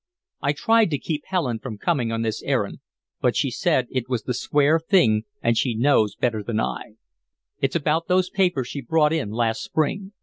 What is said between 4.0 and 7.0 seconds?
was the square thing and she knows better than I.